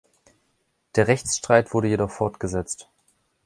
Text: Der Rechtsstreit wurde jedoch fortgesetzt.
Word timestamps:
Der 0.95 1.07
Rechtsstreit 1.07 1.75
wurde 1.75 1.87
jedoch 1.87 2.09
fortgesetzt. 2.09 2.89